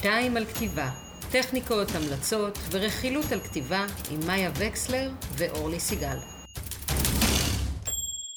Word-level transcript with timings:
שתיים 0.00 0.36
על 0.36 0.44
כתיבה, 0.44 0.88
טכניקות, 1.32 1.88
המלצות 1.94 2.58
ורכילות 2.70 3.32
על 3.32 3.40
כתיבה 3.40 3.86
עם 4.10 4.20
מאיה 4.26 4.50
וקסלר 4.58 5.10
ואורלי 5.38 5.80
סיגל. 5.80 6.16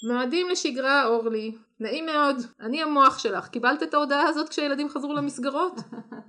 מועדים 0.07 0.49
לשגרה, 0.49 1.05
אורלי. 1.05 1.55
נעים 1.79 2.05
מאוד. 2.05 2.35
אני 2.61 2.81
המוח 2.81 3.19
שלך. 3.19 3.47
קיבלת 3.47 3.83
את 3.83 3.93
ההודעה 3.93 4.27
הזאת 4.27 4.49
כשהילדים 4.49 4.89
חזרו 4.89 5.13
למסגרות? 5.13 5.73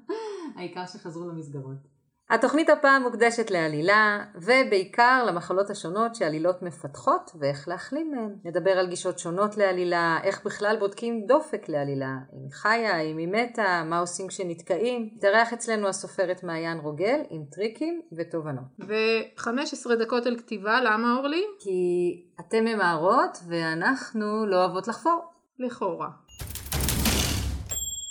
העיקר 0.56 0.86
שחזרו 0.86 1.28
למסגרות. 1.28 1.93
התוכנית 2.30 2.70
הפעם 2.70 3.02
מוקדשת 3.02 3.50
לעלילה, 3.50 4.24
ובעיקר 4.34 5.24
למחלות 5.26 5.70
השונות 5.70 6.14
שעלילות 6.14 6.62
מפתחות 6.62 7.30
ואיך 7.40 7.68
להחלים 7.68 8.10
מהן. 8.10 8.34
נדבר 8.44 8.70
על 8.70 8.86
גישות 8.86 9.18
שונות 9.18 9.56
לעלילה, 9.56 10.18
איך 10.22 10.46
בכלל 10.46 10.76
בודקים 10.78 11.26
דופק 11.26 11.68
לעלילה, 11.68 12.16
אם 12.32 12.42
היא 12.42 12.52
חיה, 12.52 13.00
אם 13.00 13.18
היא 13.18 13.28
מתה, 13.28 13.82
מה 13.86 13.98
עושים 13.98 14.28
כשנתקעים. 14.28 15.10
תארח 15.20 15.52
אצלנו 15.52 15.88
הסופרת 15.88 16.44
מעיין 16.44 16.78
רוגל 16.78 17.20
עם 17.30 17.42
טריקים 17.52 18.02
ותובנות. 18.18 18.64
ו-15 18.78 19.94
דקות 19.94 20.26
על 20.26 20.36
כתיבה, 20.36 20.80
למה 20.80 21.16
אורלי? 21.16 21.44
כי 21.60 21.70
אתם 22.40 22.64
ממהרות 22.64 23.38
ואנחנו 23.48 24.46
לא 24.46 24.56
אוהבות 24.56 24.88
לחפור. 24.88 25.20
לכאורה. 25.58 26.08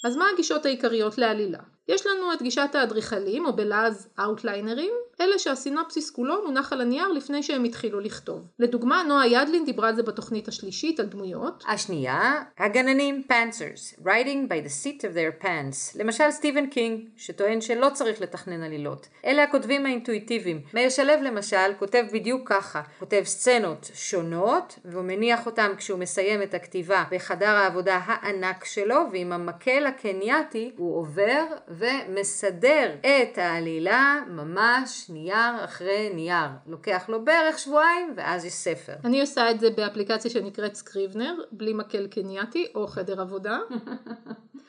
אז 0.06 0.16
מה 0.18 0.26
הגישות 0.34 0.66
העיקריות 0.66 1.18
לעלילה? 1.18 1.60
יש 1.88 2.08
לנו 2.08 2.34
את 2.34 2.42
גישת 2.42 2.70
האדריכלים, 2.74 3.46
או 3.46 3.56
בלעז 3.56 4.10
אאוטליינרים, 4.20 4.94
אלה 5.24 5.40
שהסינופסיס 5.40 6.10
כולו 6.10 6.46
מונח 6.46 6.74
על 6.74 6.82
הנייר 6.82 7.08
לפני 7.08 7.44
שהם 7.44 7.64
התחילו 7.64 8.00
לכתוב. 8.00 8.42
לדוגמה, 8.60 9.04
נועה 9.08 9.28
ידלין 9.28 9.66
דיברה 9.66 9.90
על 9.90 9.96
זה 9.96 10.04
בתוכנית 10.04 10.48
השלישית 10.48 11.00
על 11.00 11.06
דמויות. 11.06 11.64
השנייה, 11.68 12.42
הגננים 12.58 13.24
pantsers, 13.28 13.94
writing 14.00 14.50
by 14.50 14.68
the 14.68 14.84
seat 14.84 15.02
of 15.02 15.16
their 15.16 15.44
pants. 15.44 16.00
למשל 16.00 16.32
סטיבן 16.32 16.68
קינג, 16.68 17.08
שטוען 17.18 17.62
שלא 17.62 17.88
צריך 17.94 18.22
לתכנן 18.22 18.64
עלילות. 18.64 19.08
אלה 19.26 19.44
הכותבים 19.44 19.86
האינטואיטיביים. 19.86 20.62
מאיר 20.74 20.90
שלו 20.90 21.14
למשל 21.22 21.74
כותב 21.80 22.04
בדיוק 22.14 22.50
ככה, 22.50 22.82
כותב 23.00 23.22
סצנות 23.26 23.90
שונות, 23.94 24.80
והוא 24.86 25.04
מניח 25.04 25.46
אותם 25.46 25.72
כשהוא 25.78 26.00
מסיים 26.00 26.42
את 26.42 26.54
הכתיבה 26.54 27.04
בחדר 27.12 27.50
העבודה 27.50 28.00
הענק 28.06 28.66
שלו, 28.66 28.96
ועם 29.12 29.32
המקל 29.32 29.86
הקנייתי 29.86 30.72
הוא 30.78 30.98
עובר 30.98 31.44
ומסדר 31.68 32.96
את 33.02 33.38
העלילה 33.38 34.20
ממש 34.28 35.10
נייר 35.14 35.66
אחרי 35.66 36.12
נייר. 36.14 36.50
לוקח 36.68 37.10
לו 37.10 37.26
בערך 37.26 37.60
שבועיים 37.60 38.14
ואז 38.16 38.46
יש 38.46 38.54
ספר. 38.54 38.94
אני 39.06 39.22
עושה 39.22 39.52
את 39.52 39.60
זה 39.60 39.70
באפליקציה 39.70 40.32
שנקראת 40.32 40.76
סקריבנר, 40.76 41.36
בלי 41.52 41.74
מקל 41.74 42.08
קנייתי 42.08 42.68
או 42.76 42.88
חדר 42.88 43.22
עבודה. 43.22 43.58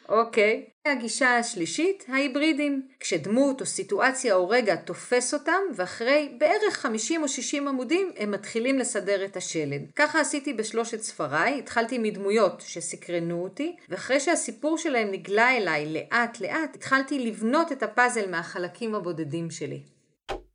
אוקיי. 0.09 0.65
הגישה 0.87 1.39
השלישית, 1.39 2.05
ההיברידים. 2.09 2.89
כשדמות 3.01 3.61
או 3.61 3.67
סיטואציה 3.67 4.35
או 4.35 4.49
רגע 4.49 4.77
תופס 4.77 5.35
אותם, 5.35 5.61
ואחרי 5.75 6.37
בערך 6.39 6.77
50 6.77 7.23
או 7.23 7.29
60 7.29 7.69
עמודים 7.69 8.13
הם 8.17 8.31
מתחילים 8.31 8.79
לסדר 8.79 9.25
את 9.25 9.37
השלד. 9.37 9.83
ככה 9.97 10.21
עשיתי 10.21 10.53
בשלושת 10.53 11.01
ספריי, 11.01 11.59
התחלתי 11.59 11.99
מדמויות 11.99 12.61
שסקרנו 12.67 13.43
אותי, 13.43 13.77
ואחרי 13.89 14.21
שהסיפור 14.21 14.79
שלהם 14.79 15.11
נגלה 15.11 15.57
אליי 15.57 15.93
לאט 15.93 16.41
לאט, 16.41 16.75
התחלתי 16.75 17.19
לבנות 17.19 17.73
את 17.73 17.83
הפאזל 17.83 18.31
מהחלקים 18.31 18.95
הבודדים 18.95 19.51
שלי. 19.51 19.94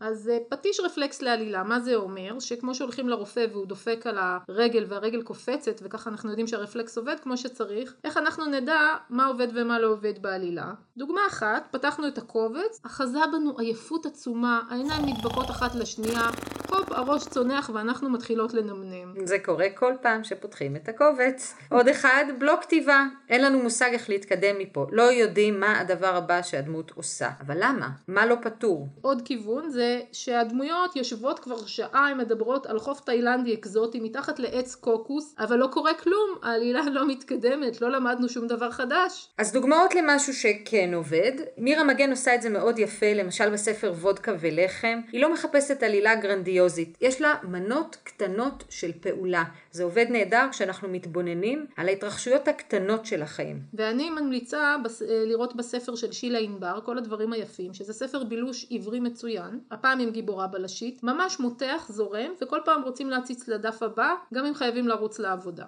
אז 0.00 0.28
אה, 0.28 0.38
פטיש 0.48 0.80
רפלקס 0.80 1.22
לעלילה, 1.22 1.62
מה 1.62 1.80
זה 1.80 1.94
אומר? 1.94 2.40
שכמו 2.40 2.74
שהולכים 2.74 3.08
לרופא 3.08 3.46
והוא 3.52 3.66
דופק 3.66 4.06
על 4.06 4.18
הרגל 4.20 4.84
והרגל 4.88 5.22
קופצת 5.22 5.80
וככה 5.82 6.10
אנחנו 6.10 6.30
יודעים 6.30 6.46
שהרפלקס 6.46 6.98
עובד 6.98 7.16
כמו 7.22 7.36
שצריך, 7.36 7.94
איך 8.04 8.16
אנחנו 8.16 8.46
נדע 8.46 8.80
מה 9.10 9.26
עובד 9.26 9.48
ומה 9.54 9.78
לא 9.78 9.86
עובד 9.86 10.22
בעלילה? 10.22 10.72
דוגמה 10.96 11.20
אחת, 11.28 11.68
פתחנו 11.70 12.08
את 12.08 12.18
הקובץ, 12.18 12.80
אחזה 12.86 13.18
בנו 13.32 13.58
עייפות 13.58 14.06
עצומה, 14.06 14.60
העיניים 14.70 15.06
נדבקות 15.06 15.50
אחת 15.50 15.74
לשנייה, 15.74 16.30
הופ, 16.70 16.92
הראש 16.92 17.26
צונח 17.26 17.70
ואנחנו 17.74 18.10
מתחילות 18.10 18.54
לנמנם. 18.54 19.26
זה 19.26 19.38
קורה 19.38 19.66
כל 19.74 19.94
פעם 20.02 20.24
שפותחים 20.24 20.76
את 20.76 20.88
הקובץ. 20.88 21.54
עוד 21.70 21.88
אחד, 21.88 22.24
בלוק 22.38 22.60
כתיבה. 22.62 23.04
אין 23.28 23.44
לנו 23.44 23.58
מושג 23.58 23.90
איך 23.92 24.08
להתקדם 24.08 24.58
מפה. 24.58 24.86
לא 24.90 25.02
יודעים 25.02 25.60
מה 25.60 25.80
הדבר 25.80 26.16
הבא 26.16 26.42
שהדמות 26.42 26.90
עושה. 26.90 27.30
אבל 27.40 27.56
למה? 27.60 27.88
מה 28.08 28.26
לא 28.26 28.36
פתור? 28.42 28.88
עוד 29.02 29.22
כיוון 29.24 29.70
זה 29.70 29.89
שהדמויות 30.12 30.96
יושבות 30.96 31.38
כבר 31.38 31.66
שעה, 31.66 32.08
הן 32.08 32.18
מדברות 32.18 32.66
על 32.66 32.78
חוף 32.78 33.00
תאילנדי 33.00 33.54
אקזוטי 33.54 34.00
מתחת 34.00 34.38
לעץ 34.38 34.74
קוקוס, 34.74 35.34
אבל 35.38 35.56
לא 35.56 35.66
קורה 35.66 35.94
כלום, 35.94 36.30
העלילה 36.42 36.80
לא 36.90 37.08
מתקדמת, 37.08 37.80
לא 37.80 37.90
למדנו 37.90 38.28
שום 38.28 38.46
דבר 38.46 38.70
חדש. 38.70 39.28
אז 39.38 39.52
דוגמאות 39.52 39.94
למשהו 39.94 40.34
שכן 40.34 40.94
עובד, 40.94 41.32
מירה 41.58 41.84
מגן 41.84 42.10
עושה 42.10 42.34
את 42.34 42.42
זה 42.42 42.50
מאוד 42.50 42.78
יפה, 42.78 43.12
למשל 43.14 43.50
בספר 43.50 43.92
וודקה 44.00 44.32
ולחם, 44.40 45.00
היא 45.12 45.22
לא 45.22 45.32
מחפשת 45.32 45.82
עלילה 45.82 46.14
גרנדיוזית, 46.14 46.98
יש 47.00 47.20
לה 47.20 47.34
מנות 47.42 47.96
קטנות 48.04 48.64
של 48.68 48.92
פעולה. 49.00 49.44
זה 49.72 49.84
עובד 49.84 50.06
נהדר 50.10 50.46
כשאנחנו 50.50 50.88
מתבוננים 50.88 51.66
על 51.76 51.88
ההתרחשויות 51.88 52.48
הקטנות 52.48 53.06
של 53.06 53.22
החיים. 53.22 53.60
ואני 53.74 54.10
ממליצה 54.10 54.76
בס... 54.84 55.02
לראות 55.08 55.56
בספר 55.56 55.94
של 55.94 56.12
שילה 56.12 56.38
ענבר, 56.38 56.80
כל 56.84 56.98
הדברים 56.98 57.32
היפים, 57.32 57.74
שזה 57.74 57.92
ספר 57.92 58.24
בילוש 58.24 58.66
עברי 58.70 59.00
מצוין, 59.00 59.60
הפעם 59.80 60.00
עם 60.00 60.10
גיבורה 60.10 60.46
בלשית, 60.46 61.02
ממש 61.02 61.40
מותח, 61.40 61.86
זורם, 61.88 62.30
וכל 62.42 62.58
פעם 62.64 62.82
רוצים 62.82 63.10
להציץ 63.10 63.48
לדף 63.48 63.82
הבא, 63.82 64.14
גם 64.34 64.46
אם 64.46 64.54
חייבים 64.54 64.88
לרוץ 64.88 65.18
לעבודה. 65.18 65.64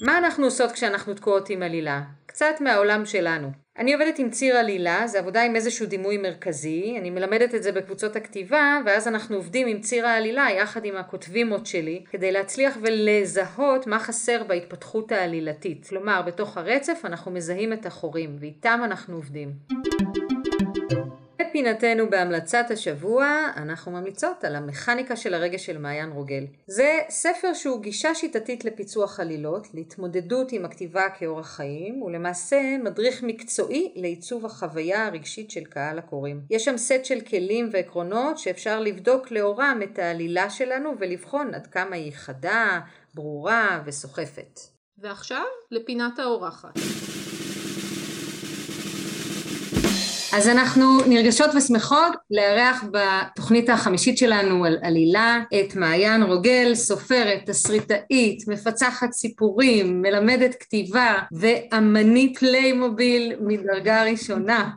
מה 0.00 0.18
אנחנו 0.18 0.44
עושות 0.44 0.72
כשאנחנו 0.72 1.14
תקועות 1.14 1.50
עם 1.50 1.62
עלילה? 1.62 2.02
קצת 2.26 2.54
מהעולם 2.60 3.06
שלנו. 3.06 3.48
אני 3.78 3.94
עובדת 3.94 4.18
עם 4.18 4.30
ציר 4.30 4.56
עלילה, 4.56 5.06
זה 5.06 5.18
עבודה 5.18 5.42
עם 5.42 5.56
איזשהו 5.56 5.86
דימוי 5.86 6.16
מרכזי, 6.16 6.96
אני 7.00 7.10
מלמדת 7.10 7.54
את 7.54 7.62
זה 7.62 7.72
בקבוצות 7.72 8.16
הכתיבה, 8.16 8.78
ואז 8.86 9.08
אנחנו 9.08 9.36
עובדים 9.36 9.66
עם 9.66 9.80
ציר 9.80 10.06
העלילה 10.06 10.46
יחד 10.58 10.84
עם 10.84 10.96
הכותבימות 10.96 11.66
שלי, 11.66 12.04
כדי 12.10 12.32
להצליח 12.32 12.76
ולזהות 12.82 13.86
מה 13.86 13.98
חסר 13.98 14.44
בהתפתחות 14.44 15.12
העלילתית. 15.12 15.86
כלומר, 15.88 16.22
בתוך 16.22 16.56
הרצף 16.56 17.00
אנחנו 17.04 17.30
מזהים 17.30 17.72
את 17.72 17.86
החורים, 17.86 18.36
ואיתם 18.40 18.80
אנחנו 18.84 19.16
עובדים. 19.16 19.52
בפינתנו 21.56 22.10
בהמלצת 22.10 22.66
השבוע, 22.70 23.26
אנחנו 23.56 23.92
ממליצות 23.92 24.44
על 24.44 24.56
המכניקה 24.56 25.16
של 25.16 25.34
הרגש 25.34 25.66
של 25.66 25.78
מעיין 25.78 26.10
רוגל. 26.10 26.44
זה 26.66 26.98
ספר 27.08 27.54
שהוא 27.54 27.82
גישה 27.82 28.14
שיטתית 28.14 28.64
לפיצוח 28.64 29.20
עלילות, 29.20 29.66
להתמודדות 29.74 30.52
עם 30.52 30.64
הכתיבה 30.64 31.02
כאורח 31.18 31.46
חיים, 31.46 32.02
ולמעשה 32.02 32.60
מדריך 32.84 33.22
מקצועי 33.22 33.92
לעיצוב 33.96 34.46
החוויה 34.46 35.06
הרגשית 35.06 35.50
של 35.50 35.64
קהל 35.64 35.98
הקוראים. 35.98 36.40
יש 36.50 36.64
שם 36.64 36.76
סט 36.76 37.04
של 37.04 37.20
כלים 37.20 37.68
ועקרונות 37.72 38.38
שאפשר 38.38 38.80
לבדוק 38.80 39.30
לאורם 39.30 39.80
את 39.84 39.98
העלילה 39.98 40.50
שלנו 40.50 40.92
ולבחון 40.98 41.54
עד 41.54 41.66
כמה 41.66 41.96
היא 41.96 42.12
חדה, 42.12 42.80
ברורה 43.14 43.82
וסוחפת. 43.86 44.60
ועכשיו 44.98 45.44
לפינת 45.70 46.18
האורחת. 46.18 46.78
אז 50.36 50.48
אנחנו 50.48 50.84
נרגשות 51.08 51.50
ושמחות 51.56 52.12
לארח 52.30 52.84
בתוכנית 52.92 53.70
החמישית 53.70 54.18
שלנו 54.18 54.64
על 54.64 54.78
עלילה 54.82 55.40
את 55.60 55.76
מעיין 55.76 56.22
רוגל, 56.22 56.74
סופרת, 56.74 57.46
תסריטאית, 57.46 58.48
מפצחת 58.48 59.12
סיפורים, 59.12 60.02
מלמדת 60.02 60.54
כתיבה 60.60 61.14
ואמנית 61.32 62.38
פליימוביל 62.38 63.32
מדרגה 63.40 64.04
ראשונה. 64.04 64.70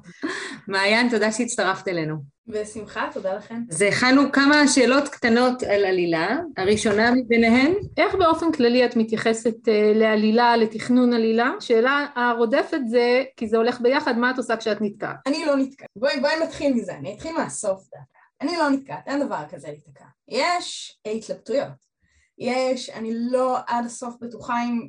מעיין, 0.67 1.09
תודה 1.09 1.31
שהצטרפת 1.31 1.87
אלינו. 1.87 2.38
בשמחה, 2.49 3.09
תודה 3.13 3.33
לכם. 3.33 3.61
אז 3.69 3.81
הכנו 3.81 4.31
כמה 4.31 4.67
שאלות 4.67 5.07
קטנות 5.07 5.63
על 5.63 5.85
עלילה, 5.85 6.37
הראשונה 6.57 7.11
מביניהן. 7.11 7.73
איך 7.97 8.15
באופן 8.15 8.51
כללי 8.51 8.85
את 8.85 8.95
מתייחסת 8.95 9.67
uh, 9.67 9.71
לעלילה, 9.95 10.57
לתכנון 10.57 11.13
עלילה? 11.13 11.51
שאלה 11.59 12.05
הרודפת 12.15 12.79
זה, 12.87 13.23
כי 13.37 13.47
זה 13.47 13.57
הולך 13.57 13.81
ביחד, 13.81 14.17
מה 14.17 14.31
את 14.31 14.37
עושה 14.37 14.57
כשאת 14.57 14.77
נתקעת? 14.81 15.15
אני 15.27 15.45
לא 15.45 15.55
נתקעת. 15.57 15.87
בואי, 15.95 16.19
בואי 16.19 16.33
נתחיל 16.43 16.73
מזה, 16.73 16.95
אני 16.95 17.15
אתחיל 17.15 17.37
מהסוף 17.37 17.79
דווקא. 17.79 18.19
אני 18.41 18.57
לא 18.57 18.69
נתקעת, 18.69 19.07
אין 19.07 19.25
דבר 19.25 19.41
כזה 19.49 19.67
להיתקע. 19.67 20.05
יש 20.27 20.99
התלבטויות. 21.05 21.89
יש, 22.37 22.89
אני 22.89 23.11
לא 23.13 23.57
עד 23.67 23.85
הסוף 23.85 24.15
בטוחה 24.21 24.63
אם 24.63 24.87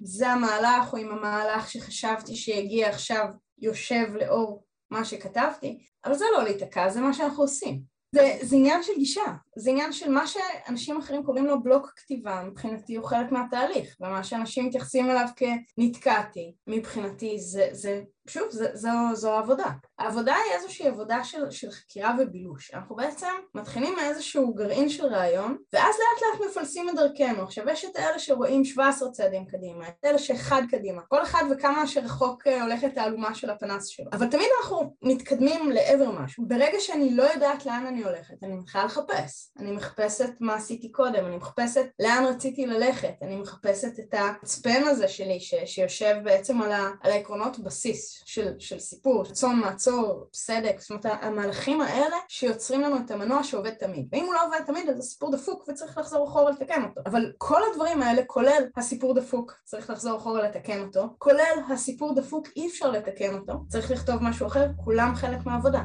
זה 0.00 0.28
המהלך 0.28 0.92
או 0.92 0.98
אם 0.98 1.10
המהלך 1.10 1.70
שחשבתי 1.70 2.36
שיגיע 2.36 2.88
עכשיו 2.88 3.26
יושב 3.58 4.06
לאור 4.14 4.64
מה 4.90 5.04
שכתבתי, 5.04 5.78
אבל 6.04 6.14
זה 6.14 6.24
לא 6.32 6.44
להיתקע, 6.44 6.88
זה 6.88 7.00
מה 7.00 7.12
שאנחנו 7.12 7.42
עושים. 7.42 7.82
זה, 8.14 8.38
זה 8.42 8.56
עניין 8.56 8.82
של 8.82 8.92
גישה. 8.98 9.34
זה 9.56 9.70
עניין 9.70 9.92
של 9.92 10.10
מה 10.10 10.24
שאנשים 10.26 10.98
אחרים 10.98 11.24
קוראים 11.24 11.46
לו 11.46 11.62
בלוק 11.62 11.92
כתיבה, 11.96 12.42
מבחינתי 12.42 12.96
הוא 12.96 13.04
חלק 13.04 13.32
מהתהליך, 13.32 13.96
ומה 14.00 14.24
שאנשים 14.24 14.66
מתייחסים 14.66 15.10
אליו 15.10 15.26
כנתקעתי, 15.36 16.54
מבחינתי 16.66 17.38
זה, 17.38 17.68
זה 17.72 18.02
שוב, 18.28 18.50
זה, 18.50 18.68
זו, 18.74 18.88
זו 19.12 19.32
העבודה. 19.32 19.70
העבודה 19.98 20.34
היא 20.34 20.52
איזושהי 20.54 20.88
עבודה 20.88 21.24
של, 21.24 21.50
של 21.50 21.70
חקירה 21.70 22.14
ובילוש. 22.18 22.74
אנחנו 22.74 22.96
בעצם 22.96 23.26
מתחילים 23.54 23.96
מאיזשהו 23.96 24.54
גרעין 24.54 24.88
של 24.88 25.06
רעיון, 25.06 25.56
ואז 25.72 25.94
לאט 25.94 26.22
לאט 26.22 26.50
מפלסים 26.50 26.88
את 26.88 26.94
דרכנו. 26.94 27.42
עכשיו 27.42 27.68
יש 27.68 27.84
את 27.84 27.96
אלה 27.96 28.18
שרואים 28.18 28.64
17 28.64 29.10
צעדים 29.10 29.46
קדימה, 29.46 29.88
את 29.88 30.04
אלה 30.04 30.18
שאחד 30.18 30.62
קדימה, 30.70 31.02
כל 31.08 31.22
אחד 31.22 31.44
וכמה 31.50 31.86
שרחוק 31.86 32.46
אה, 32.46 32.62
הולכת 32.62 32.98
האלומה 32.98 33.34
של 33.34 33.50
הפנס 33.50 33.86
שלו. 33.86 34.10
אבל 34.12 34.26
תמיד 34.26 34.48
אנחנו 34.60 34.94
מתקדמים 35.02 35.70
לעבר 35.70 36.10
משהו. 36.10 36.44
ברגע 36.48 36.80
שאני 36.80 37.14
לא 37.14 37.22
יודעת 37.22 37.66
לאן 37.66 37.86
אני 37.86 38.04
הולכת, 38.04 38.34
אני 38.42 38.54
מתחילה 38.54 38.84
לחפש. 38.84 39.43
אני 39.58 39.72
מחפשת 39.72 40.30
מה 40.40 40.54
עשיתי 40.54 40.92
קודם, 40.92 41.26
אני 41.26 41.36
מחפשת 41.36 41.86
לאן 41.98 42.24
רציתי 42.28 42.66
ללכת, 42.66 43.14
אני 43.22 43.36
מחפשת 43.36 43.98
את 43.98 44.14
הספן 44.42 44.82
הזה 44.86 45.08
שלי 45.08 45.40
ש, 45.40 45.54
שיושב 45.64 46.16
בעצם 46.24 46.62
על, 46.62 46.72
ה, 46.72 46.90
על 47.02 47.12
העקרונות 47.12 47.58
בסיס. 47.58 48.22
של, 48.24 48.52
של 48.58 48.78
סיפור, 48.78 49.24
צום, 49.24 49.60
מעצור, 49.60 50.26
סדק, 50.34 50.80
זאת 50.80 50.90
אומרת 50.90 51.06
המהלכים 51.22 51.80
האלה 51.80 52.16
שיוצרים 52.28 52.80
לנו 52.80 52.96
את 52.96 53.10
המנוע 53.10 53.44
שעובד 53.44 53.74
תמיד. 53.74 54.08
ואם 54.12 54.24
הוא 54.24 54.34
לא 54.34 54.46
עובד 54.46 54.58
תמיד 54.66 54.88
אז 54.88 54.98
הסיפור 54.98 55.32
דפוק 55.32 55.68
וצריך 55.68 55.98
לחזור 55.98 56.28
אחורה 56.28 56.50
לתקן 56.50 56.82
אותו. 56.84 57.00
אבל 57.06 57.32
כל 57.38 57.60
הדברים 57.70 58.02
האלה, 58.02 58.22
כולל 58.26 58.62
הסיפור 58.76 59.14
דפוק, 59.14 59.52
צריך 59.64 59.90
לחזור 59.90 60.18
אחורה 60.18 60.42
לתקן 60.42 60.82
אותו, 60.82 61.08
כולל 61.18 61.54
הסיפור 61.70 62.14
דפוק 62.14 62.48
אי 62.56 62.68
אפשר 62.68 62.90
לתקן 62.90 63.34
אותו, 63.34 63.52
צריך 63.68 63.90
לכתוב 63.90 64.16
משהו 64.22 64.46
אחר, 64.46 64.66
כולם 64.84 65.14
חלק 65.14 65.46
מהעבודה. 65.46 65.82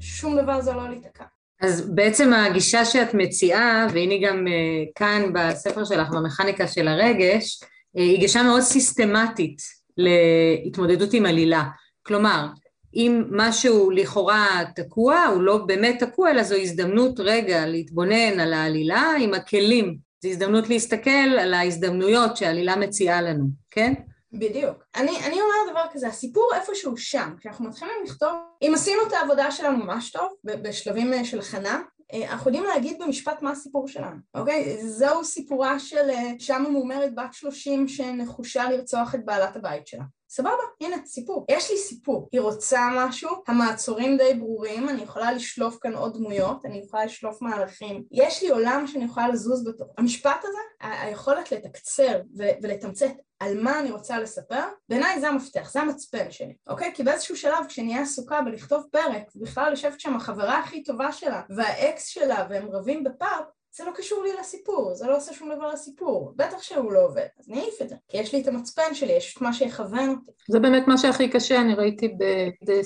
שום 0.00 0.40
דבר 0.40 0.60
זה 0.60 0.72
לא 0.72 0.88
להיתקע. 0.88 1.24
אז 1.60 1.90
בעצם 1.94 2.32
הגישה 2.32 2.84
שאת 2.84 3.14
מציעה, 3.14 3.86
והנה 3.92 4.14
גם 4.28 4.46
uh, 4.46 4.50
כאן 4.94 5.32
בספר 5.34 5.84
שלך, 5.84 6.08
במכניקה 6.10 6.66
של 6.66 6.88
הרגש, 6.88 7.60
uh, 7.62 7.66
היא 7.94 8.18
גישה 8.18 8.42
מאוד 8.42 8.60
סיסטמטית 8.60 9.58
להתמודדות 9.96 11.12
עם 11.12 11.26
עלילה. 11.26 11.64
כלומר, 12.02 12.46
אם 12.94 13.22
משהו 13.30 13.90
לכאורה 13.90 14.64
תקוע, 14.74 15.24
הוא 15.24 15.42
לא 15.42 15.56
באמת 15.56 16.02
תקוע, 16.02 16.30
אלא 16.30 16.42
זו 16.42 16.54
הזדמנות 16.54 17.20
רגע 17.20 17.66
להתבונן 17.66 18.40
על 18.40 18.52
העלילה 18.52 19.12
עם 19.20 19.34
הכלים. 19.34 19.96
זו 20.22 20.28
הזדמנות 20.28 20.68
להסתכל 20.68 21.38
על 21.40 21.54
ההזדמנויות 21.54 22.36
שהעלילה 22.36 22.76
מציעה 22.76 23.22
לנו, 23.22 23.44
כן? 23.70 23.94
בדיוק. 24.32 24.84
אני, 24.96 25.18
אני 25.26 25.40
אומרת 25.40 25.70
דבר 25.70 25.84
כזה, 25.92 26.08
הסיפור 26.08 26.50
איפשהו 26.54 26.96
שם, 26.96 27.34
כשאנחנו 27.40 27.64
מתחילים 27.64 27.94
לכתוב, 28.04 28.32
אם 28.62 28.72
עשינו 28.74 29.02
את 29.08 29.12
העבודה 29.12 29.50
שלנו 29.50 29.84
ממש 29.84 30.10
טוב, 30.10 30.28
בשלבים 30.44 31.12
אה, 31.12 31.24
של 31.24 31.38
הכנה, 31.38 31.82
אה, 32.12 32.32
אנחנו 32.32 32.50
יודעים 32.50 32.64
להגיד 32.64 33.02
במשפט 33.02 33.42
מה 33.42 33.50
הסיפור 33.50 33.88
שלנו, 33.88 34.16
אוקיי? 34.34 34.86
זהו 34.86 35.24
סיפורה 35.24 35.78
של 35.78 36.10
אה, 36.10 36.32
שם 36.38 36.64
המומרת 36.66 37.14
בת 37.14 37.32
שלושים 37.32 37.88
שנחושה 37.88 38.70
לרצוח 38.70 39.14
את 39.14 39.24
בעלת 39.24 39.56
הבית 39.56 39.86
שלה. 39.86 40.04
סבבה, 40.30 40.62
הנה, 40.80 40.96
סיפור. 41.06 41.46
יש 41.50 41.70
לי 41.70 41.76
סיפור. 41.76 42.28
היא 42.32 42.40
רוצה 42.40 42.80
משהו, 42.96 43.30
המעצורים 43.46 44.16
די 44.16 44.34
ברורים, 44.34 44.88
אני 44.88 45.02
יכולה 45.02 45.32
לשלוף 45.32 45.78
כאן 45.80 45.94
עוד 45.94 46.14
דמויות, 46.14 46.66
אני 46.66 46.82
יכולה 46.84 47.04
לשלוף 47.04 47.42
מהלכים. 47.42 48.04
יש 48.12 48.42
לי 48.42 48.48
עולם 48.48 48.86
שאני 48.86 49.04
יכולה 49.04 49.28
לזוז 49.28 49.68
בתוך. 49.68 49.88
המשפט 49.98 50.44
הזה, 50.44 50.58
היכולת 50.80 51.52
לתקצר 51.52 52.20
ולתמצת 52.62 53.10
על 53.40 53.62
מה 53.62 53.80
אני 53.80 53.90
רוצה 53.90 54.18
לספר, 54.18 54.64
בעיניי 54.88 55.20
זה 55.20 55.28
המפתח, 55.28 55.70
זה 55.72 55.80
המצפן 55.80 56.30
שלי, 56.30 56.54
אוקיי? 56.66 56.92
כי 56.94 57.02
באיזשהו 57.02 57.36
שלב 57.36 57.66
כשאני 57.68 57.92
אהיה 57.92 58.02
עסוקה 58.02 58.42
בלכתוב 58.42 58.86
פרק, 58.92 59.22
ובכלל 59.36 59.70
יושבת 59.70 60.00
שם 60.00 60.16
החברה 60.16 60.58
הכי 60.58 60.82
טובה 60.82 61.12
שלה, 61.12 61.42
והאקס 61.56 62.06
שלה, 62.06 62.46
והם 62.50 62.68
רבים 62.70 63.04
בפארק, 63.04 63.44
זה 63.72 63.84
לא 63.84 63.90
קשור 63.94 64.22
לי 64.22 64.30
לסיפור, 64.40 64.94
זה 64.94 65.06
לא 65.06 65.16
עושה 65.16 65.32
שום 65.32 65.54
דבר 65.54 65.72
לסיפור, 65.72 66.32
בטח 66.36 66.62
שהוא 66.62 66.92
לא 66.92 67.04
עובד, 67.04 67.26
אז 67.38 67.48
אני 67.48 67.60
אעיף 67.60 67.82
את 67.82 67.88
זה, 67.88 67.94
כי 68.08 68.16
יש 68.16 68.34
לי 68.34 68.42
את 68.42 68.48
המצפן 68.48 68.94
שלי, 68.94 69.12
יש 69.12 69.36
את 69.36 69.42
מה 69.42 69.52
שיכוון 69.52 70.08
אותי. 70.08 70.30
זה 70.48 70.58
באמת 70.60 70.88
מה 70.88 70.98
שהכי 70.98 71.28
קשה, 71.28 71.60
אני 71.60 71.74
ראיתי, 71.74 72.08
ב... 72.08 72.24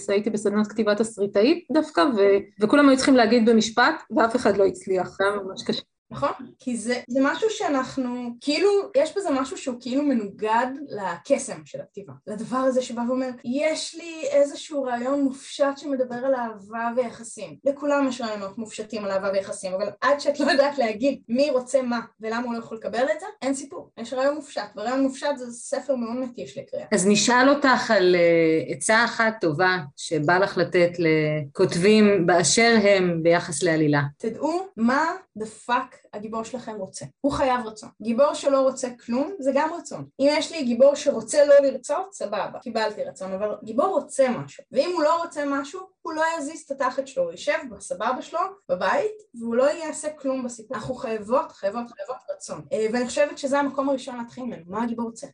הייתי 0.08 0.30
בסדנת 0.30 0.66
כתיבת 0.66 0.96
תסריטאית 0.98 1.64
דווקא, 1.72 2.00
ו... 2.00 2.20
וכולם 2.60 2.88
היו 2.88 2.96
צריכים 2.96 3.16
להגיד 3.16 3.48
במשפט, 3.48 4.02
ואף 4.16 4.36
אחד 4.36 4.56
לא 4.56 4.64
הצליח, 4.64 5.08
זה 5.08 5.24
היה 5.24 5.36
ממש 5.36 5.62
קשה. 5.66 5.82
נכון? 6.10 6.30
כי 6.58 6.76
זה, 6.76 7.00
זה 7.08 7.20
משהו 7.22 7.50
שאנחנו, 7.50 8.36
כאילו, 8.40 8.70
יש 8.96 9.16
בזה 9.16 9.30
משהו 9.30 9.56
שהוא 9.56 9.76
כאילו 9.80 10.02
מנוגד 10.02 10.66
לקסם 10.88 11.60
של 11.64 11.80
הכתיבה. 11.80 12.12
לדבר 12.26 12.56
הזה 12.56 12.82
שבא 12.82 13.02
ואומר, 13.08 13.28
יש 13.44 13.94
לי 13.94 14.28
איזשהו 14.30 14.82
רעיון 14.82 15.22
מופשט 15.22 15.78
שמדבר 15.78 16.16
על 16.16 16.34
אהבה 16.34 16.90
ויחסים. 16.96 17.56
לכולם 17.64 18.08
יש 18.08 18.20
רעיונות 18.20 18.58
מופשטים 18.58 19.04
על 19.04 19.10
אהבה 19.10 19.30
ויחסים, 19.32 19.72
אבל 19.72 19.88
עד 20.00 20.20
שאת 20.20 20.40
לא 20.40 20.50
יודעת 20.50 20.78
להגיד 20.78 21.20
מי 21.28 21.50
רוצה 21.50 21.82
מה 21.82 22.00
ולמה 22.20 22.44
הוא 22.44 22.54
לא 22.54 22.58
יכול 22.58 22.76
לקבל 22.76 23.04
את 23.14 23.20
זה, 23.20 23.26
אין 23.42 23.54
סיפור. 23.54 23.90
יש 23.98 24.12
רעיון 24.12 24.34
מופשט, 24.34 24.62
ורעיון 24.76 25.02
מופשט 25.02 25.36
זה 25.36 25.52
ספר 25.52 25.96
מאוד 25.96 26.16
מתיש 26.16 26.58
לקריאה. 26.58 26.86
אז 26.92 27.06
נשאל 27.06 27.48
אותך 27.48 27.90
על 27.90 28.14
uh, 28.14 28.72
עצה 28.72 29.04
אחת 29.04 29.34
טובה 29.40 29.78
שבא 29.96 30.38
לך 30.38 30.58
לתת 30.58 30.90
לכותבים 30.98 32.26
באשר 32.26 32.76
הם 32.82 33.22
ביחס 33.22 33.62
לעלילה. 33.62 34.02
תדעו 34.18 34.66
מה 34.76 35.12
the 35.38 35.46
fuck 35.66 35.93
הגיבור 36.14 36.44
שלכם 36.44 36.76
רוצה. 36.78 37.06
הוא 37.20 37.32
חייב 37.32 37.66
רצון. 37.66 37.88
גיבור 38.02 38.34
שלא 38.34 38.60
רוצה 38.60 38.88
כלום 39.04 39.32
זה 39.38 39.50
גם 39.54 39.72
רצון. 39.78 40.04
אם 40.20 40.26
יש 40.30 40.52
לי 40.52 40.64
גיבור 40.64 40.94
שרוצה 40.94 41.44
לא 41.44 41.54
לרצות, 41.62 42.12
סבבה, 42.12 42.58
קיבלתי 42.62 43.04
רצון, 43.04 43.32
אבל 43.32 43.54
גיבור 43.64 43.86
רוצה 43.86 44.28
משהו. 44.28 44.64
ואם 44.72 44.90
הוא 44.94 45.02
לא 45.02 45.22
רוצה 45.22 45.44
משהו, 45.46 45.80
הוא 46.02 46.12
לא 46.12 46.22
יזיז 46.38 46.60
את 46.60 46.70
התחת 46.70 47.06
שלו, 47.06 47.22
הוא 47.22 47.30
יישב 47.30 47.58
בסבבה 47.70 48.22
שלו, 48.22 48.40
בבית, 48.68 49.22
והוא 49.34 49.56
לא 49.56 49.70
יעשה 49.70 50.10
כלום 50.10 50.44
בסיפור. 50.44 50.76
אנחנו 50.76 50.94
חייבות, 50.94 51.52
חייבות, 51.52 51.86
חייבות 51.96 52.16
רצון. 52.34 52.62
אה, 52.72 52.86
ואני 52.92 53.06
חושבת 53.06 53.38
שזה 53.38 53.58
המקום 53.58 53.88
הראשון 53.88 54.16
להתחיל 54.16 54.44
ממנו, 54.44 54.62
מה 54.66 54.82
הגיבור 54.82 55.06
רוצה. 55.06 55.26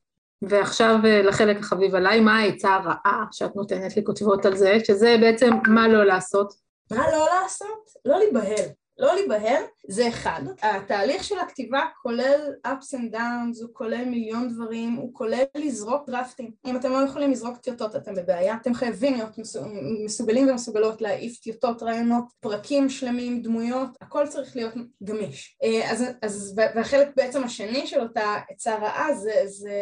ועכשיו 0.43 0.97
אה, 1.05 1.23
לחלק 1.23 1.57
החביב 1.59 1.95
עליי, 1.95 2.21
מה 2.21 2.39
העצה 2.39 2.75
הרעה 2.75 3.25
שאת 3.33 3.57
נותנת 3.57 3.97
לכותבות 3.97 4.47
על 4.47 4.57
זה, 4.57 4.79
שזה 4.85 5.17
בעצם 5.21 5.51
מה 5.69 5.89
לא 5.89 6.05
לעשות? 6.05 6.55
מה 6.91 7.11
לא 7.12 7.27
לעשות? 7.35 7.91
לא 8.05 8.19
להיבהל. 8.19 8.69
לא 9.00 9.14
להיבהל, 9.14 9.62
זה 9.88 10.08
אחד. 10.08 10.43
התהליך 10.62 11.25
של 11.25 11.38
הכתיבה 11.38 11.81
כולל 12.02 12.55
ups 12.67 12.94
and 12.94 13.14
downs, 13.14 13.62
הוא 13.62 13.70
כולל 13.73 14.05
מיליון 14.05 14.49
דברים, 14.55 14.94
הוא 14.94 15.14
כולל 15.14 15.44
לזרוק 15.55 16.11
דרפטים. 16.11 16.50
אם 16.67 16.76
אתם 16.76 16.93
לא 16.93 17.05
יכולים 17.08 17.31
לזרוק 17.31 17.56
טיוטות 17.56 17.97
אתם 17.97 18.14
בבעיה, 18.14 18.56
אתם 18.62 18.75
חייבים 18.75 19.14
להיות 19.14 19.38
מסוגלים 20.05 20.49
ומסוגלות 20.49 21.02
להעיף 21.02 21.38
טיוטות, 21.38 21.82
רעיונות, 21.82 22.25
פרקים 22.41 22.88
שלמים, 22.88 23.43
דמויות, 23.43 23.88
הכל 24.00 24.26
צריך 24.26 24.56
להיות 24.56 24.75
גמיש. 25.05 25.58
אה, 25.62 25.91
אז, 25.91 26.05
אז 26.23 26.55
והחלק 26.56 27.08
בעצם 27.17 27.44
השני 27.44 27.87
של 27.87 28.00
אותה 28.00 28.37
עצה 28.49 28.76
רעה 28.76 29.14
זה, 29.14 29.32
זה 29.47 29.75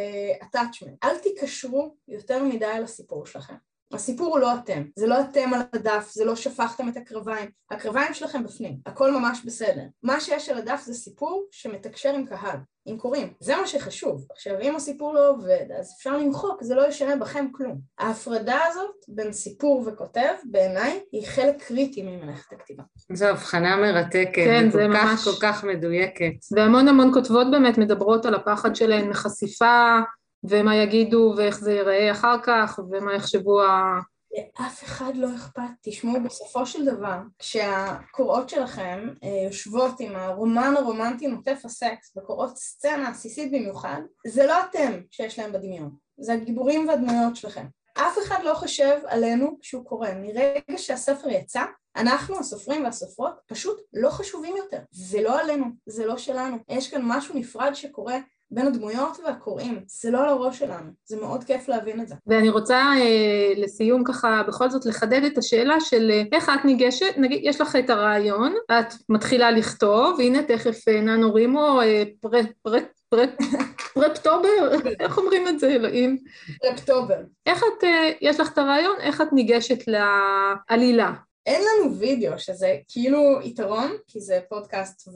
attachment. 0.42 0.96
אל 1.04 1.18
תיקשרו 1.18 1.94
יותר 2.08 2.44
מדי 2.44 2.80
לסיפור 2.82 3.26
שלכם. 3.26 3.54
הסיפור 3.93 4.29
הוא 4.29 4.38
לא 4.38 4.55
אתם, 4.55 4.82
זה 4.96 5.06
לא 5.06 5.20
אתם 5.20 5.55
על 5.55 5.61
הדף, 5.73 6.11
זה 6.12 6.25
לא 6.25 6.37
שפכתם 6.37 6.88
את 6.88 6.96
הקרביים, 6.96 7.50
הקרביים 7.70 8.14
שלכם 8.14 8.44
בפנים, 8.44 8.76
הכל 8.87 9.12
ממש 9.12 9.44
בסדר. 9.44 9.82
מה 10.02 10.20
שיש 10.20 10.49
על 10.49 10.58
הדף 10.58 10.82
זה 10.85 10.94
סיפור 10.94 11.46
שמתקשר 11.50 12.14
עם 12.14 12.26
קהל, 12.26 12.56
עם 12.87 12.99
קוראים, 12.99 13.32
זה 13.40 13.56
מה 13.56 13.67
שחשוב. 13.67 14.26
עכשיו 14.31 14.61
אם 14.61 14.76
הסיפור 14.76 15.14
לא 15.14 15.30
עובד 15.30 15.64
אז 15.78 15.95
אפשר 15.97 16.16
למחוק, 16.16 16.62
זה 16.62 16.75
לא 16.75 16.88
ישנה 16.88 17.16
בכם 17.16 17.47
כלום. 17.52 17.78
ההפרדה 17.99 18.59
הזאת 18.68 18.95
בין 19.09 19.33
סיפור 19.33 19.85
וכותב 19.87 20.33
בעיניי 20.45 21.00
היא 21.12 21.26
חלק 21.26 21.62
קריטי 21.62 22.02
ממלאכת 22.02 22.52
הכתיבה. 22.52 22.83
זו 23.12 23.26
הבחנה 23.26 23.76
מרתקת, 23.76 24.35
כן, 24.35 24.71
זה 24.71 24.87
כך 24.95 25.04
ממש... 25.04 25.25
כל 25.25 25.47
כך 25.47 25.64
מדויקת. 25.64 26.35
והמון 26.52 26.88
המון 26.88 27.14
כותבות 27.14 27.50
באמת 27.50 27.78
מדברות 27.78 28.26
על 28.26 28.35
הפחד 28.35 28.76
שלהן 28.76 29.09
מחשיפה 29.09 29.99
ומה 30.45 30.76
יגידו 30.76 31.35
ואיך 31.37 31.59
זה 31.61 31.73
ייראה 31.73 32.12
אחר 32.12 32.37
כך 32.42 32.80
ומה 32.90 33.14
יחשבו 33.14 33.62
ה... 33.62 34.00
לאף 34.37 34.85
אחד 34.85 35.12
לא 35.14 35.28
אכפת. 35.37 35.62
תשמעו, 35.83 36.23
בסופו 36.25 36.66
של 36.66 36.85
דבר, 36.85 37.18
כשהקוראות 37.38 38.49
שלכם 38.49 39.09
אה, 39.25 39.42
יושבות 39.47 40.00
עם 40.00 40.16
הרומן 40.16 40.75
הרומנטי 40.78 41.26
נוטף 41.26 41.61
הסקס 41.64 42.16
וקוראות 42.16 42.57
סצנה 42.57 43.09
עסיסית 43.09 43.52
במיוחד, 43.52 44.00
זה 44.26 44.47
לא 44.47 44.54
אתם 44.71 45.00
שיש 45.11 45.38
להם 45.38 45.52
בדמיון, 45.52 45.90
זה 46.21 46.33
הגיבורים 46.33 46.88
והדמויות 46.88 47.37
שלכם. 47.37 47.66
אף 47.95 48.18
אחד 48.18 48.42
לא 48.45 48.54
חושב 48.54 48.99
עלינו 49.07 49.59
כשהוא 49.61 49.85
קורא. 49.85 50.09
מרגע 50.14 50.78
שהספר 50.78 51.28
יצא, 51.28 51.64
אנחנו, 51.97 52.38
הסופרים 52.38 52.85
והסופרות, 52.85 53.33
פשוט 53.47 53.80
לא 53.92 54.11
חשובים 54.11 54.57
יותר. 54.57 54.78
זה 54.90 55.23
לא 55.23 55.40
עלינו, 55.40 55.66
זה 55.87 56.07
לא 56.07 56.16
שלנו. 56.16 56.57
יש 56.68 56.90
כאן 56.90 57.02
משהו 57.04 57.35
נפרד 57.35 57.75
שקורה 57.75 58.18
בין 58.50 58.67
הדמויות 58.67 59.19
והקוראים, 59.25 59.81
זה 59.87 60.11
לא 60.11 60.23
על 60.23 60.28
הראש 60.28 60.59
שלנו, 60.59 60.90
זה 61.05 61.21
מאוד 61.21 61.45
כיף 61.45 61.69
להבין 61.69 62.00
את 62.00 62.09
זה. 62.09 62.14
ואני 62.26 62.49
רוצה 62.49 62.76
אה, 62.76 63.52
לסיום 63.57 64.05
ככה 64.05 64.43
בכל 64.49 64.71
זאת 64.71 64.87
לחדד 64.87 65.25
את 65.25 65.38
השאלה 65.38 65.81
של 65.81 66.11
אה, 66.11 66.23
איך 66.33 66.49
את 66.49 66.64
ניגשת, 66.64 67.14
נגיד 67.17 67.40
יש 67.43 67.61
לך 67.61 67.76
את 67.76 67.90
הרעיון, 67.90 68.55
את 68.71 68.95
מתחילה 69.09 69.50
לכתוב, 69.50 70.21
הנה 70.21 70.43
תכף 70.43 70.88
אה, 70.88 71.00
NaNoWriMo, 71.00 71.80
אה, 71.81 72.02
פר, 72.21 72.31
פר, 72.62 72.78
פר, 73.09 73.25
Preptober, 73.94 74.73
איך 75.00 75.19
אומרים 75.19 75.49
את 75.49 75.61
זה 75.61 75.69
אלוהים? 75.69 76.19
Preptober. 76.62 77.18
איך 77.47 77.62
את, 77.62 77.85
אה, 77.85 78.11
יש 78.21 78.40
לך 78.40 78.52
את 78.52 78.59
הרעיון, 78.59 78.97
איך 79.00 79.21
את 79.21 79.33
ניגשת 79.33 79.78
לעלילה? 79.87 81.12
אין 81.47 81.62
לנו 81.62 81.97
וידאו 81.99 82.38
שזה 82.38 82.76
כאילו 82.88 83.40
יתרון, 83.43 83.90
כי 84.07 84.21
זה 84.21 84.40
פודקאסט. 84.49 85.09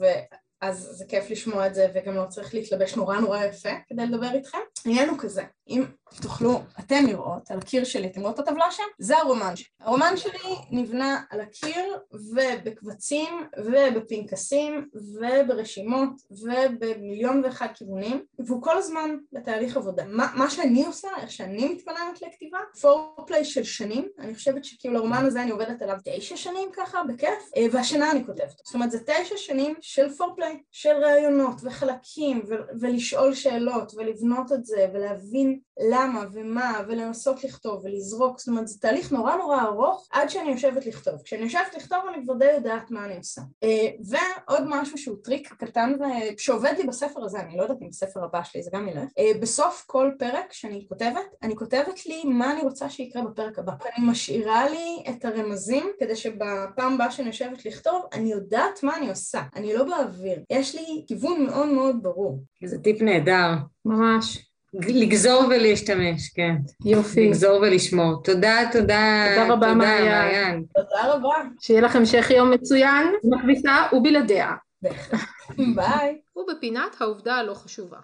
אז 0.63 0.89
זה 0.91 1.05
כיף 1.05 1.29
לשמוע 1.29 1.67
את 1.67 1.75
זה 1.75 1.87
וגם 1.93 2.15
לא 2.15 2.25
צריך 2.29 2.53
להתלבש 2.53 2.95
נורא 2.95 3.19
נורא 3.19 3.43
יפה 3.43 3.69
כדי 3.89 4.05
לדבר 4.05 4.31
איתכם. 4.33 4.57
העניין 4.85 5.09
הוא 5.09 5.17
כזה, 5.17 5.43
אם 5.67 5.83
תוכלו 6.21 6.61
אתם 6.79 7.05
לראות 7.07 7.51
על 7.51 7.57
הקיר 7.57 7.83
שלי, 7.83 8.07
אתם 8.07 8.21
רואות 8.21 8.39
את 8.39 8.47
הטבלה 8.47 8.71
שם? 8.71 8.83
זה 8.99 9.17
הרומן 9.17 9.55
שלי. 9.55 9.67
הרומן 9.79 10.17
שלי 10.17 10.55
נבנה 10.71 11.21
על 11.29 11.41
הקיר 11.41 11.97
ובקבצים 12.11 13.47
ובפנקסים 13.57 14.89
וברשימות 14.93 16.09
ובמיליון 16.31 17.41
ואחד 17.43 17.67
כיוונים 17.75 18.25
והוא 18.39 18.61
כל 18.61 18.77
הזמן 18.77 19.15
בתהליך 19.33 19.77
עבודה. 19.77 20.03
מה, 20.07 20.31
מה 20.35 20.49
שאני 20.49 20.85
עושה, 20.85 21.07
איך 21.21 21.31
שאני 21.31 21.73
מתכוננת 21.73 22.21
לכתיבה, 22.21 22.57
פורפליי 22.81 23.45
של 23.45 23.63
שנים, 23.63 24.07
אני 24.19 24.35
חושבת 24.35 24.65
שכאילו 24.65 24.93
לרומן 24.93 25.25
הזה 25.25 25.41
אני 25.41 25.51
עובדת 25.51 25.81
עליו 25.81 25.97
תשע 26.05 26.37
שנים 26.37 26.69
ככה, 26.73 27.03
בכיף, 27.03 27.51
אה, 27.57 27.65
והשנה 27.71 28.11
אני 28.11 28.25
כותבת. 28.25 28.61
זאת 28.65 28.75
אומרת 28.75 28.91
זה 28.91 28.99
תשע 29.05 29.37
שנים 29.37 29.75
של 29.81 30.09
פורפליי, 30.09 30.59
של 30.71 30.93
ראיונות 31.03 31.55
וחלקים 31.63 32.41
ו- 32.47 32.79
ולשאול 32.81 33.33
שאלות 33.33 33.93
ולבנות 33.97 34.51
את 34.51 34.65
זה 34.65 34.72
ולהבין 34.93 35.59
למה 35.91 36.23
ומה 36.33 36.81
ולנסות 36.87 37.43
לכתוב 37.43 37.85
ולזרוק, 37.85 38.39
זאת 38.39 38.47
אומרת 38.47 38.67
זה 38.67 38.79
תהליך 38.79 39.11
נורא 39.11 39.35
נורא 39.35 39.61
ארוך 39.61 40.07
עד 40.11 40.29
שאני 40.29 40.51
יושבת 40.51 40.85
לכתוב. 40.85 41.13
כשאני 41.23 41.43
יושבת 41.43 41.75
לכתוב 41.77 41.99
אני 42.13 42.23
כבר 42.23 42.33
די 42.33 42.51
יודעת 42.51 42.91
מה 42.91 43.05
אני 43.05 43.17
עושה. 43.17 43.41
אה, 43.63 43.87
ועוד 44.09 44.63
משהו 44.67 44.97
שהוא 44.97 45.17
טריק 45.23 45.53
קטן 45.53 45.93
שעובד 46.37 46.73
לי 46.77 46.83
בספר 46.83 47.23
הזה, 47.23 47.39
אני 47.39 47.57
לא 47.57 47.61
יודעת 47.61 47.77
אם 47.81 47.89
בספר 47.89 48.23
הבא 48.23 48.43
שלי 48.43 48.63
זה 48.63 48.69
גם 48.73 48.87
ילך, 48.87 49.09
אה, 49.19 49.31
בסוף 49.41 49.83
כל 49.87 50.11
פרק 50.19 50.53
שאני 50.53 50.85
כותבת, 50.89 51.25
אני 51.43 51.55
כותבת 51.55 52.05
לי 52.05 52.23
מה 52.23 52.51
אני 52.51 52.61
רוצה 52.61 52.89
שיקרה 52.89 53.23
בפרק 53.23 53.59
הבא. 53.59 53.73
אני 53.97 54.05
משאירה 54.07 54.69
לי 54.69 55.03
את 55.09 55.25
הרמזים 55.25 55.91
כדי 55.99 56.15
שבפעם 56.15 56.93
הבאה 56.93 57.11
שאני 57.11 57.27
יושבת 57.27 57.65
לכתוב 57.65 58.05
אני 58.13 58.31
יודעת 58.31 58.83
מה 58.83 58.97
אני 58.97 59.09
עושה, 59.09 59.41
אני 59.55 59.73
לא 59.73 59.83
באוויר. 59.83 60.43
יש 60.49 60.75
לי 60.75 61.05
כיוון 61.07 61.45
מאוד 61.45 61.67
מאוד 61.67 62.03
ברור. 62.03 62.43
זה 62.65 62.79
טיפ 62.79 63.01
נהדר. 63.01 63.49
ממש. 63.85 64.53
לגזור 64.73 65.43
ולהשתמש, 65.49 66.29
כן. 66.29 66.55
יופי. 66.85 67.27
לגזור 67.27 67.59
ולשמור. 67.61 68.23
תודה, 68.23 68.57
תודה. 68.71 69.25
תודה 69.35 69.53
רבה, 69.53 69.73
מעיין. 69.73 70.63
תודה 70.75 71.13
רבה. 71.13 71.35
שיהיה 71.59 71.81
לכם 71.81 71.99
המשך 71.99 72.29
יום 72.29 72.51
מצוין, 72.51 73.07
בכביסה 73.23 73.75
ובלעדיה. 73.93 74.51
ביי. 75.75 76.21
ובפינת 76.35 77.01
העובדה 77.01 77.35
הלא 77.35 77.53
חשובה. 77.53 77.97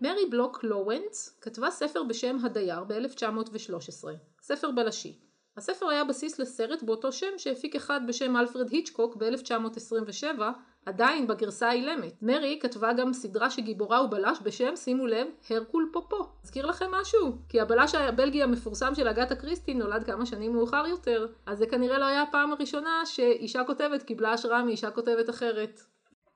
מרי 0.00 0.26
בלוק 0.30 0.64
לורנס 0.64 1.38
כתבה 1.40 1.70
ספר 1.70 2.02
בשם 2.02 2.36
הדייר 2.42 2.84
ב-1913, 2.84 4.08
ספר 4.42 4.70
בלשי. 4.70 5.18
הספר 5.56 5.88
היה 5.88 6.04
בסיס 6.04 6.38
לסרט 6.38 6.82
באותו 6.82 7.12
שם 7.12 7.38
שהפיק 7.38 7.76
אחד 7.76 8.00
בשם 8.08 8.36
אלפרד 8.36 8.70
היצ'קוק 8.70 9.16
ב-1927, 9.16 10.40
עדיין 10.86 11.26
בגרסה 11.26 11.68
האילמת. 11.68 12.12
מרי 12.22 12.58
כתבה 12.62 12.92
גם 12.92 13.12
סדרה 13.12 13.50
שגיבורה 13.50 13.98
הוא 13.98 14.10
בלש 14.10 14.38
בשם, 14.42 14.76
שימו 14.76 15.06
לב, 15.06 15.26
הרקול 15.50 15.90
פופו. 15.92 16.28
אזכיר 16.44 16.66
לכם 16.66 16.90
משהו? 16.90 17.36
כי 17.48 17.60
הבלש 17.60 17.94
הבלגי 17.94 18.42
המפורסם 18.42 18.94
של 18.94 19.08
אגתה 19.08 19.34
קריסטי 19.34 19.74
נולד 19.74 20.04
כמה 20.04 20.26
שנים 20.26 20.52
מאוחר 20.52 20.84
יותר, 20.86 21.26
אז 21.46 21.58
זה 21.58 21.66
כנראה 21.66 21.98
לא 21.98 22.04
היה 22.04 22.22
הפעם 22.22 22.52
הראשונה 22.52 23.02
שאישה 23.04 23.64
כותבת 23.64 24.02
קיבלה 24.02 24.32
השראה 24.32 24.62
מאישה 24.62 24.90
כותבת 24.90 25.30
אחרת. 25.30 25.80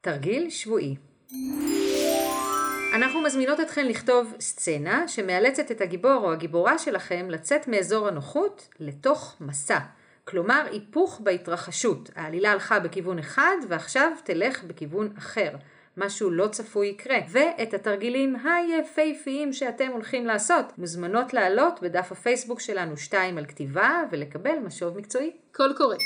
תרגיל 0.00 0.50
שבועי. 0.50 0.96
אנחנו 2.94 3.22
מזמינות 3.22 3.60
אתכן 3.60 3.88
לכתוב 3.88 4.34
סצנה 4.40 5.08
שמאלצת 5.08 5.70
את 5.70 5.80
הגיבור 5.80 6.20
או 6.22 6.32
הגיבורה 6.32 6.78
שלכם 6.78 7.30
לצאת 7.30 7.68
מאזור 7.68 8.08
הנוחות 8.08 8.68
לתוך 8.80 9.36
מסע. 9.40 9.78
כלומר 10.28 10.66
היפוך 10.70 11.20
בהתרחשות. 11.20 12.10
העלילה 12.14 12.52
הלכה 12.52 12.80
בכיוון 12.80 13.18
אחד 13.18 13.56
ועכשיו 13.68 14.12
תלך 14.24 14.64
בכיוון 14.64 15.08
אחר. 15.18 15.50
משהו 15.96 16.30
לא 16.30 16.48
צפוי 16.48 16.86
יקרה. 16.86 17.18
ואת 17.28 17.74
התרגילים 17.74 18.36
היפהפיים 18.36 19.52
שאתם 19.52 19.90
הולכים 19.92 20.26
לעשות 20.26 20.78
מוזמנות 20.78 21.34
לעלות 21.34 21.80
בדף 21.82 22.12
הפייסבוק 22.12 22.60
שלנו 22.60 22.96
2 22.96 23.38
על 23.38 23.46
כתיבה 23.46 24.02
ולקבל 24.10 24.58
משוב 24.58 24.98
מקצועי. 24.98 25.30
קול 25.52 25.74
קורא. 25.76 25.96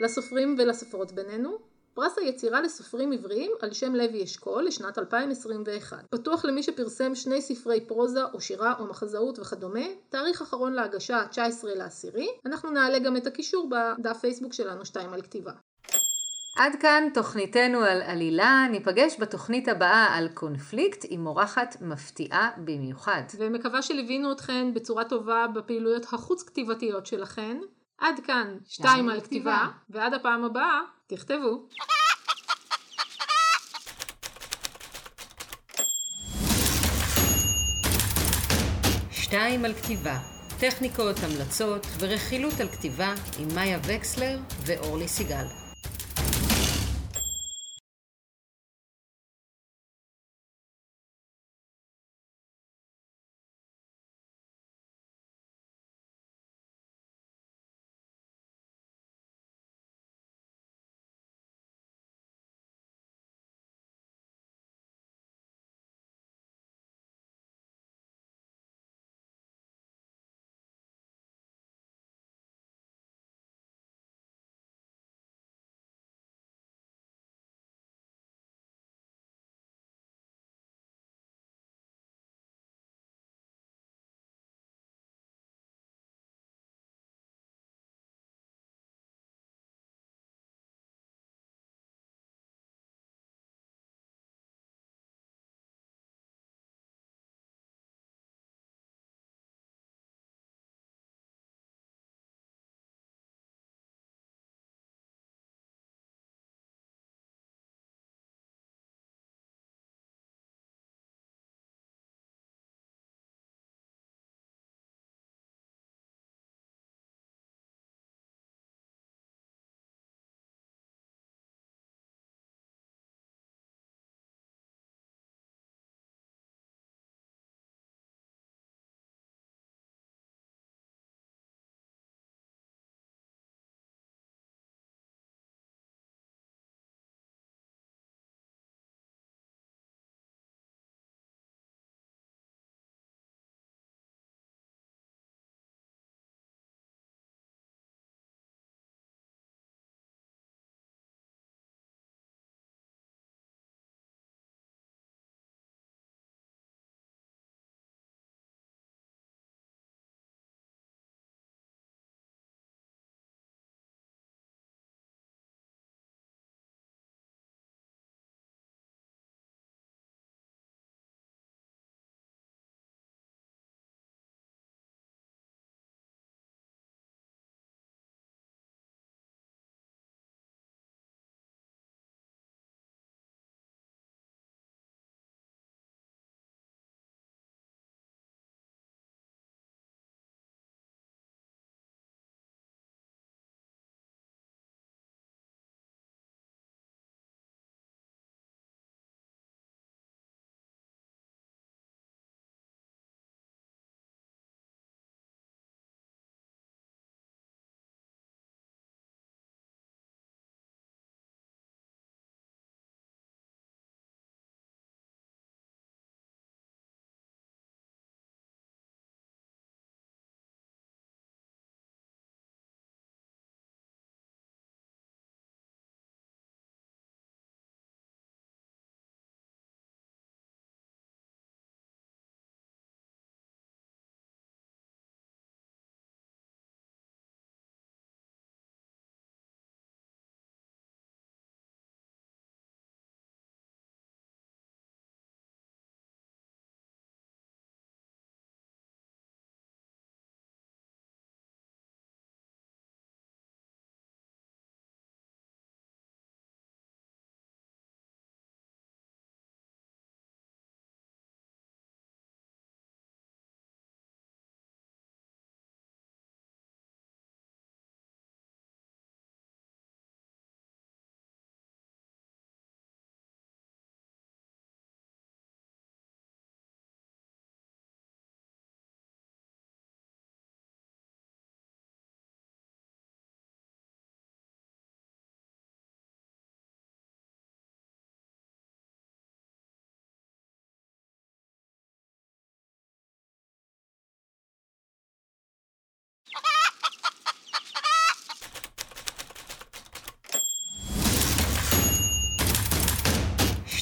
לסופרים 0.00 0.56
ולסופרות 0.58 1.12
בינינו, 1.12 1.58
פרס 2.00 2.18
היצירה 2.18 2.60
לסופרים 2.60 3.12
עבריים 3.12 3.50
על 3.60 3.72
שם 3.72 3.94
לוי 3.94 4.24
אשכול 4.24 4.64
לשנת 4.64 4.98
2021. 4.98 6.04
פתוח 6.10 6.44
למי 6.44 6.62
שפרסם 6.62 7.14
שני 7.14 7.42
ספרי 7.42 7.80
פרוזה 7.80 8.24
או 8.24 8.40
שירה 8.40 8.74
או 8.78 8.86
מחזאות 8.86 9.38
וכדומה, 9.38 9.84
תאריך 10.08 10.42
אחרון 10.42 10.72
להגשה 10.72 11.26
19 11.30 11.74
לעשירי, 11.74 12.28
אנחנו 12.46 12.70
נעלה 12.70 12.98
גם 12.98 13.16
את 13.16 13.26
הקישור 13.26 13.70
בדף 13.70 14.18
פייסבוק 14.20 14.52
שלנו 14.52 14.84
2 14.84 15.12
על 15.12 15.22
כתיבה. 15.22 15.52
עד 16.58 16.72
כאן 16.80 17.08
תוכניתנו 17.14 17.78
על 17.78 18.02
עלילה, 18.02 18.66
ניפגש 18.70 19.16
בתוכנית 19.20 19.68
הבאה 19.68 20.16
על 20.16 20.28
קונפליקט 20.34 21.04
עם 21.08 21.26
אורחת 21.26 21.76
מפתיעה 21.80 22.50
במיוחד. 22.56 23.22
ומקווה 23.38 23.82
שליווינו 23.82 24.32
אתכן 24.32 24.74
בצורה 24.74 25.04
טובה 25.04 25.46
בפעילויות 25.54 26.04
החוץ 26.04 26.42
כתיבתיות 26.42 27.06
שלכן. 27.06 27.56
עד 27.98 28.20
כאן 28.26 28.56
שתיים 28.68 29.08
על 29.08 29.20
כתיבה, 29.20 29.66
ועד 29.90 30.14
הפעם 30.14 30.44
הבאה, 30.44 30.80
תכתבו. 31.06 31.68
שתיים 39.10 39.64
על 39.64 39.74
כתיבה, 39.74 40.18
טכניקות, 40.60 41.16
המלצות 41.22 41.86
ורכילות 41.98 42.60
על 42.60 42.68
כתיבה 42.68 43.14
עם 43.38 43.48
מאיה 43.54 43.78
וקסלר 43.86 44.38
ואורלי 44.66 45.08
סיגל. 45.08 45.67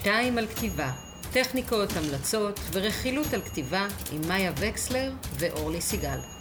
שתיים 0.07 0.39
על 0.39 0.47
כתיבה, 0.47 0.91
טכניקות, 1.33 1.89
המלצות 1.97 2.61
ורכילות 2.73 3.35
על 3.35 3.41
כתיבה 3.41 3.87
עם 4.13 4.29
מאיה 4.29 4.53
וקסלר 4.61 5.13
ואורלי 5.39 5.81
סיגל. 5.81 6.36